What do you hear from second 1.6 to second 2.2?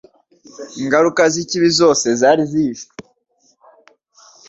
zose